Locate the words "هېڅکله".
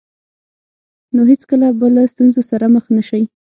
1.31-1.67